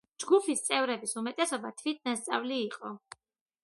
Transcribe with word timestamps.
ჯგუფის 0.21 0.63
წევრების 0.69 1.13
უმეტესობა 1.23 1.75
თვითნასწავლი 1.83 2.63
იყო. 2.69 2.97